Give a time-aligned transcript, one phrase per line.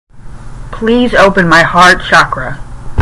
[0.71, 2.57] Please open my heart chakra.